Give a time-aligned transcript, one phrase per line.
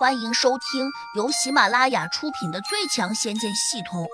[0.00, 4.04] 欢迎收听由喜马拉雅出品的《最强仙剑系统》，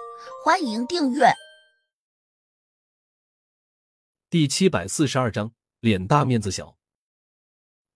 [0.44, 1.26] 欢迎订阅。
[4.29, 6.77] 第七百四十二章，脸大面子小。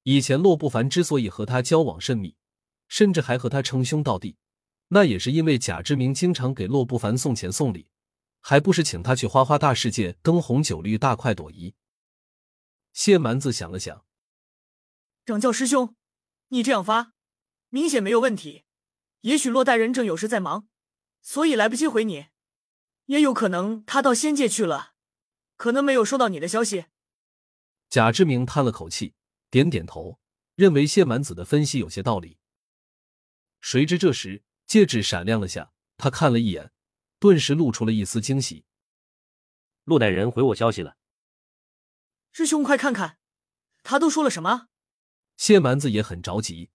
[0.04, 2.36] 以前洛不凡之所以和他交往甚密，
[2.86, 4.36] 甚至还和他称兄道弟，
[4.90, 7.88] 那也是因为贾之明经常给洛不凡送钱送礼，
[8.40, 11.74] 还不是请他去花花大世界灯红酒绿、大快朵颐。
[12.92, 14.04] 谢蛮子想了想，
[15.26, 15.96] 掌教师兄，
[16.50, 17.14] 你这样发。
[17.70, 18.64] 明显没有问题，
[19.22, 20.68] 也许洛大人正有事在忙，
[21.22, 22.26] 所以来不及回你，
[23.06, 24.94] 也有可能他到仙界去了，
[25.56, 26.86] 可能没有收到你的消息。
[27.88, 29.14] 贾志明叹了口气，
[29.50, 30.18] 点点头，
[30.56, 32.38] 认为谢蛮子的分析有些道理。
[33.60, 36.72] 谁知这时戒指闪亮了下，他看了一眼，
[37.18, 38.64] 顿时露出了一丝惊喜。
[39.84, 40.96] 洛代人回我消息了，
[42.32, 43.18] 师兄快看看，
[43.84, 44.68] 他都说了什么？
[45.36, 46.70] 谢蛮子也很着急。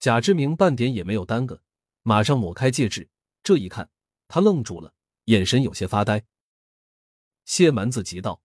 [0.00, 1.62] 贾志明半点也没有耽搁，
[2.02, 3.10] 马上抹开戒指。
[3.42, 3.90] 这一看，
[4.28, 6.26] 他愣住了，眼神有些发呆。
[7.44, 8.42] 谢蛮子急道：“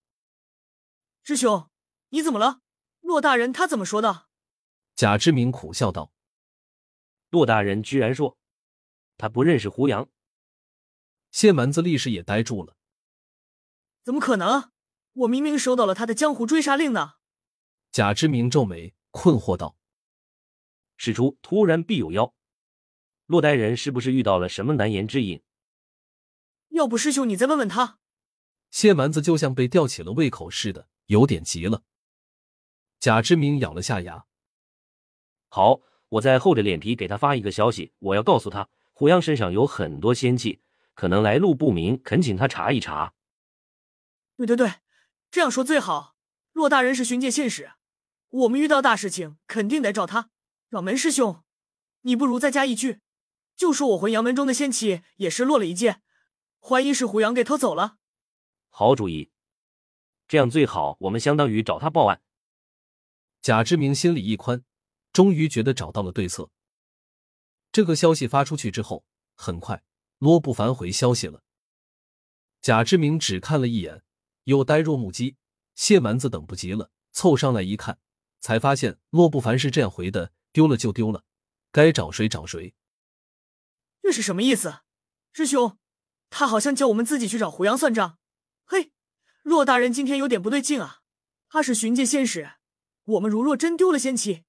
[1.22, 1.70] 师兄，
[2.10, 2.62] 你怎么了？
[3.02, 4.28] 骆大人他怎么说的？”
[4.96, 6.12] 贾志明苦笑道
[7.30, 8.38] ：“骆大人居然说
[9.18, 10.10] 他不认识胡杨。”
[11.32, 12.76] 谢蛮子立时也呆住了。
[14.04, 14.72] 怎么可能？
[15.14, 17.16] 我明明收到了他的江湖追杀令呢！
[17.92, 19.78] 贾志明皱眉，困惑道。
[21.04, 22.34] 事出突然必有妖，
[23.26, 25.42] 洛呆人是不是遇到了什么难言之隐？
[26.70, 28.00] 要不师兄你再问问他。
[28.72, 31.84] 谢蛮子就像被吊起了胃口似的，有点急了。
[33.02, 34.24] 贾之明咬了下牙，
[35.50, 40.62] 好，我再厚着脸皮给他发一个消息，我要告诉他胡杨身上有很多仙气，
[40.94, 43.14] 可能来路不明，恳请他查一查。
[44.38, 44.76] 对对对，
[45.30, 46.16] 这样说最好。
[46.54, 47.74] 骆大人是巡界仙使，
[48.30, 50.30] 我们遇到大事情肯定得找他。
[50.74, 51.44] 掌门师兄，
[52.02, 53.00] 你不如再加一句，
[53.56, 56.02] 就说我回阳门中的仙气也是落了一件，
[56.60, 57.98] 怀疑是胡杨给偷走了。
[58.70, 59.30] 好主意，
[60.28, 60.98] 这样最好。
[61.02, 62.24] 我们相当于找他报案。
[63.40, 64.64] 贾之明心里一宽，
[65.12, 66.50] 终于觉得找到了对策。
[67.72, 69.06] 这个消息发出去之后，
[69.36, 69.84] 很快
[70.18, 71.44] 罗不凡回消息了。
[72.64, 74.02] 贾之明只看了一眼，
[74.46, 75.36] 又呆若木鸡。
[75.76, 78.00] 谢蛮子等不及了，凑上来一看，
[78.40, 80.32] 才发现洛不凡是这样回的。
[80.54, 81.26] 丢了就丢了，
[81.72, 82.76] 该找谁找谁。
[84.02, 84.82] 这是什么意思？
[85.34, 85.80] 师兄，
[86.30, 88.20] 他好像叫我们自己去找胡杨算账。
[88.66, 88.94] 嘿，
[89.42, 91.02] 骆大人今天有点不对劲啊！
[91.50, 92.54] 他是巡界仙使，
[93.06, 94.44] 我们如若真丢了仙器，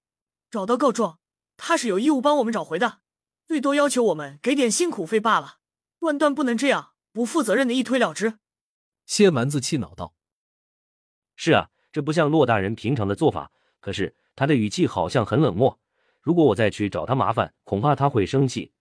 [0.50, 1.18] 找到告状，
[1.56, 3.00] 他是有义务帮我们找回的，
[3.46, 5.58] 最多要求我们给点辛苦费罢了，
[5.98, 8.38] 断断不能这样不负责任的一推了之。
[9.06, 10.14] 谢蛮子气恼道
[11.36, 13.50] ：“是啊，这不像骆大人平常的做法。
[13.80, 15.78] 可是他的语气好像很冷漠。”
[16.24, 18.72] 如果我再去找他麻烦，恐怕他会生气。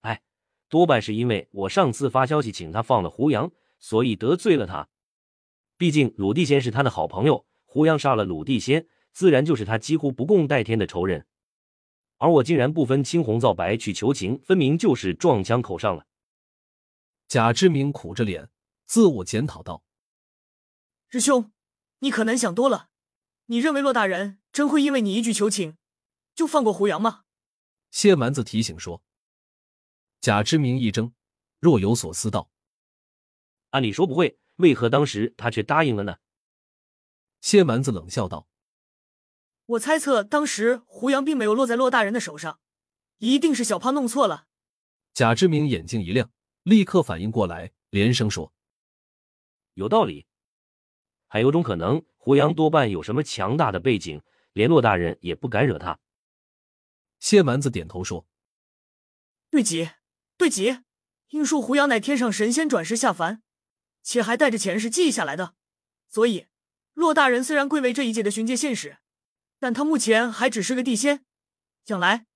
[0.00, 0.22] 哎，
[0.68, 4.88] 多半是因为我上次发消息请他放了胡杨，所以得罪了他。
[5.76, 11.28] 毕竟鲁地仙是他的好朋友，胡杨杀了鲁地仙，自然就是他几乎不共戴天的仇人。
[12.18, 16.06] 而我竟然不分青红皂白去求情，分明就是撞枪口上了。
[17.28, 18.50] 贾志明苦着脸，
[18.84, 19.84] 自我检讨道
[21.08, 21.52] ：“师兄，
[22.00, 22.88] 你可能想多了。
[23.46, 25.76] 你认为骆大人真会因为你一句求情？”
[26.36, 27.24] 就放过胡杨吗？
[27.90, 29.02] 谢蛮子提醒说。
[30.20, 31.14] 贾之明一怔，
[31.58, 32.50] 若有所思道
[33.70, 36.18] ：“按理说不会，为何当时他却答应了呢？”
[37.40, 38.46] 谢蛮子冷笑道
[39.64, 42.60] ：“我猜测当时胡杨并没有落在骆大人的手上，
[43.18, 44.46] 一定是小胖弄错了。”
[45.14, 46.30] 贾之明眼睛一亮，
[46.64, 48.52] 立刻反应过来，连声说
[49.72, 50.26] ：“有道理。
[51.28, 54.20] 还有种可能，胡杨多半有什么强大的背景，
[54.52, 55.98] 连骆大人也不敢惹他。”
[57.18, 58.26] 谢蛮子点头说
[59.50, 59.90] ：“对极，
[60.36, 60.80] 对极。
[61.30, 63.42] 应说胡杨乃天上神仙转世下凡，
[64.02, 65.54] 且还带着前世记忆下来的。
[66.08, 66.46] 所以，
[66.94, 68.98] 骆大人虽然贵为这一界的巡界仙使，
[69.58, 71.24] 但他目前还只是个地仙。
[71.84, 72.26] 将来，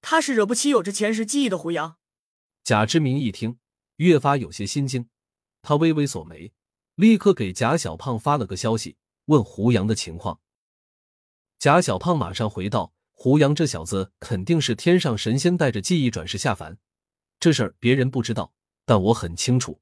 [0.00, 1.98] 他是惹不起有着前世记忆的胡杨。”
[2.64, 3.58] 贾之明一听，
[3.96, 5.08] 越发有些心惊。
[5.60, 6.52] 他微微锁眉，
[6.94, 8.96] 立刻给贾小胖发了个消息，
[9.26, 10.40] 问胡杨的情况。
[11.58, 12.94] 贾小胖马上回道。
[13.20, 16.78] 胡杨这小子肯定是天上神仙带着记忆转世下凡，
[17.40, 18.54] 这事儿别人不知道，
[18.84, 19.80] 但我很清楚。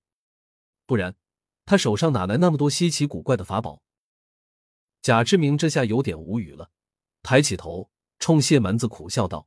[0.86, 1.14] 不然，
[1.66, 3.82] 他手上哪来那么多稀奇古怪的法宝？
[5.02, 6.70] 贾志明这下有点无语了，
[7.22, 9.46] 抬起头冲谢蛮子苦笑道：“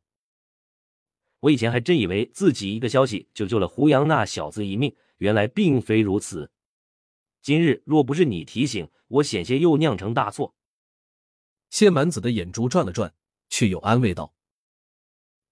[1.42, 6.52] 我以前还真以为自己一个消息就救了胡杨那小子一命，原来并非如此。
[7.42, 10.54] 今日若不是你提醒，我险些又酿成大错。”
[11.72, 13.16] 谢蛮子的眼珠转了转。
[13.60, 14.34] 却又安慰道：“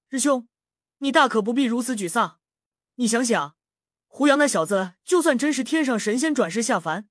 [0.10, 0.48] 师兄，
[1.00, 2.40] 你大可不必如此沮丧。
[2.96, 3.58] 你想想，
[4.08, 7.10] 胡杨那小子，就算真是天上神仙转世下凡，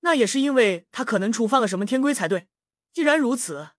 [0.00, 2.48] 那也是因为他可能触犯了什么天规才对。
[2.94, 3.72] 既然如此，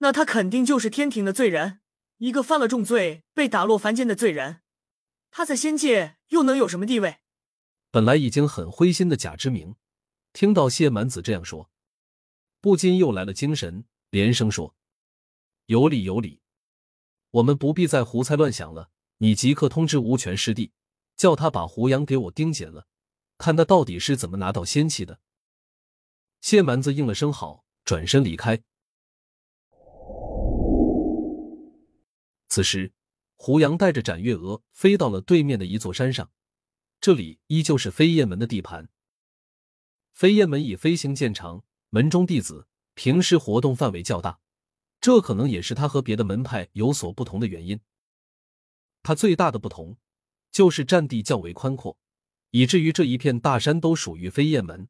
[0.00, 1.80] 那他肯定就是天庭的罪人，
[2.18, 4.60] 一个犯了重罪被打落凡间的罪人。
[5.30, 7.20] 他在仙界又能有什么地位？
[7.90, 9.76] 本来已经很灰心的贾之明，
[10.34, 11.70] 听到谢满子这样说，
[12.60, 14.75] 不禁又来了精神，连声说
[15.66, 16.40] ：“有理有理，
[17.32, 18.90] 我们不必再胡猜乱想了。
[19.18, 20.72] 你即刻通知吴权师弟，
[21.16, 22.86] 叫他把胡杨给我盯紧了，
[23.36, 25.18] 看他到底是怎么拿到仙气的。”
[26.40, 28.62] 谢蛮子应了声好，转身离开。
[32.48, 32.92] 此时，
[33.36, 36.30] 胡杨带着展月娥飞到了对面的一座山上。
[37.00, 38.88] 这里依旧是飞燕门的地盘。
[40.12, 44.38] 飞燕门以飞行见长，门中弟子平时活动范围较大，
[45.06, 47.78] 这可能也是他和别的门派有所不同的原因。
[49.04, 49.98] 他最大的不同
[50.50, 51.96] 就是占地较为宽阔，
[52.50, 54.88] 以至于这一片大山都属于飞燕门，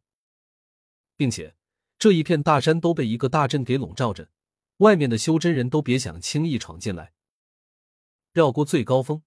[1.18, 1.54] 并且
[1.98, 4.30] 这一片大山都被一个大阵给笼罩着，
[4.78, 7.12] 外面的修真人都别想轻易闯进来。
[8.32, 9.22] 绕过最高峰，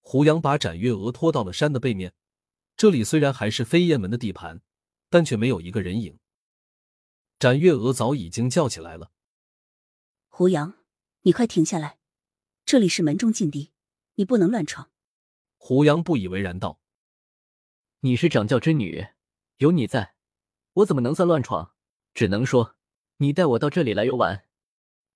[0.00, 2.14] 胡杨把展月娥拖到了山的背面。
[2.76, 4.60] 这里虽然还是飞燕门的地盘，
[5.08, 6.18] 但却没有一个人影。
[7.38, 9.12] 展月娥早已经叫起来了
[10.34, 10.78] ：“胡杨，
[11.24, 11.98] 你快停下来！
[12.64, 13.70] 这里是门中禁地，
[14.14, 14.90] 你不能乱闯。”
[15.58, 16.80] 胡杨不以为然道
[18.00, 19.08] ：“你是掌教之女，
[19.58, 20.14] 有你在，
[20.72, 21.74] 我怎么能算乱闯？
[22.14, 22.76] 只能说，
[23.18, 24.46] 你带我到这里来游玩。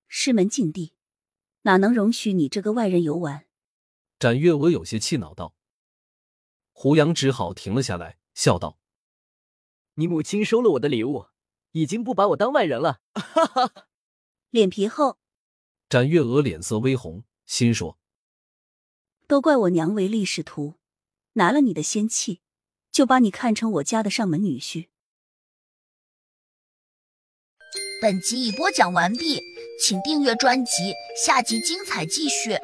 [0.07, 0.93] 师门禁地，
[1.63, 3.47] 哪能容许你这个外人游玩？”
[4.19, 5.55] 展月娥有些气恼道。
[6.71, 8.77] 胡杨只好停了下来，笑道
[9.97, 11.29] ：“你母亲收了我的礼物，
[11.71, 13.86] 已经不把我当外人了。”哈哈，
[14.49, 15.17] 脸皮厚。
[15.89, 17.97] 展月娥脸色微红，心说
[19.27, 20.75] ：“都怪我娘唯利是图，
[21.33, 22.41] 拿了你的仙气，
[22.91, 24.87] 就把你看成我家的上门女婿。”
[28.01, 29.41] 本集已播讲完毕，
[29.81, 30.93] 请订阅专辑，
[31.25, 32.57] 下集精彩继续。